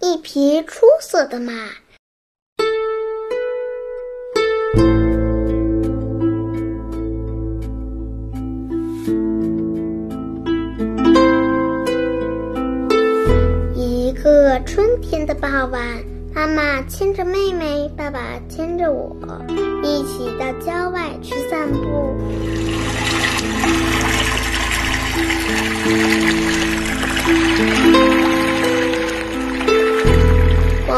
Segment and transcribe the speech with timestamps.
[0.00, 1.52] 一匹出色的马。
[13.74, 15.82] 一个春天的傍晚，
[16.32, 19.16] 妈妈牵着妹妹，爸爸牵着我，
[19.82, 22.14] 一起到郊外去散步。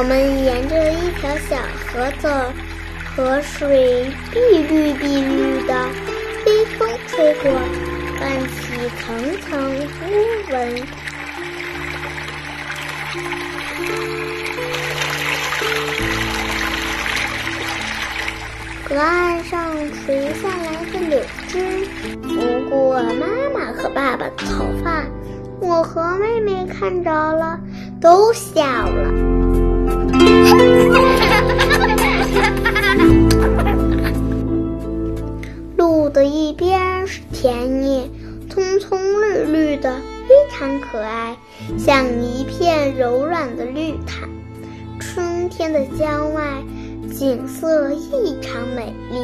[0.01, 2.27] 我们沿着一条小河走，
[3.05, 5.75] 河水碧绿碧绿的，
[6.47, 7.53] 微风吹过，
[8.19, 10.83] 泛起层层乌纹。
[18.89, 21.85] 河岸上垂下来的柳枝，
[22.23, 25.05] 拂过妈妈和爸爸的头发，
[25.61, 27.61] 我和妹妹看着了，
[28.01, 29.40] 都笑了。
[36.21, 38.07] 的一边是田野，
[38.51, 39.97] 葱葱绿绿的，
[40.29, 41.35] 非常可爱，
[41.79, 44.29] 像一片柔软的绿毯。
[45.01, 46.63] 春天的郊外。
[47.11, 49.19] 景色异常美丽。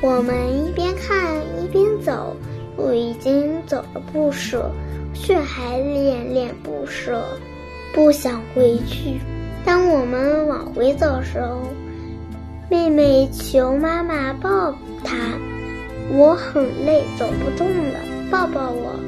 [0.00, 2.34] 我们一边看一边走，
[2.78, 4.70] 路已经走了不舍，
[5.12, 7.22] 却还恋恋不舍，
[7.94, 9.20] 不想回去。
[9.64, 11.62] 当我们往回走时候，
[12.68, 15.16] 妹妹求妈妈抱她，
[16.10, 18.00] 我很累，走不动了。
[18.30, 18.98] 抱抱我，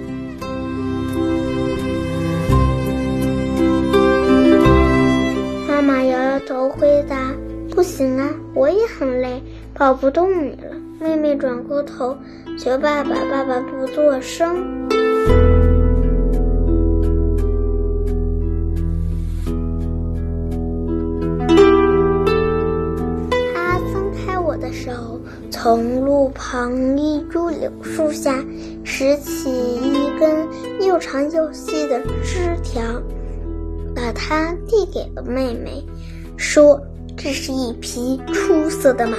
[5.69, 7.33] 妈妈摇摇头回答
[7.75, 9.43] ：“不行啊，我也很累，
[9.75, 12.17] 抱不动你了。”妹妹转过头
[12.57, 14.87] 求爸爸，爸爸不作声。
[24.67, 28.45] 的手，从路旁一株柳树下。
[28.89, 30.47] 拾起一根
[30.81, 32.81] 又长又细的枝条，
[33.95, 35.85] 把它递给了妹妹，
[36.37, 36.81] 说
[37.17, 39.17] ：“这是一匹出色的马，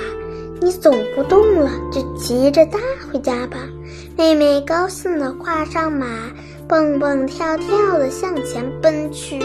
[0.61, 2.79] 你走不动了，就骑着它
[3.11, 3.57] 回家吧。”
[4.17, 6.07] 妹妹高兴地跨上马，
[6.65, 9.37] 蹦蹦跳跳地向前奔去。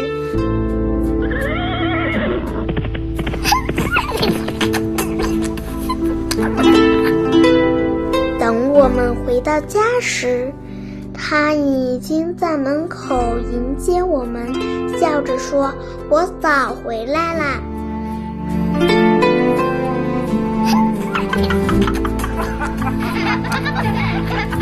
[8.94, 10.52] 我们回到家时，
[11.14, 14.52] 他已经在门口迎接我们，
[15.00, 15.72] 笑着说
[16.10, 17.42] ：“我早回来了。”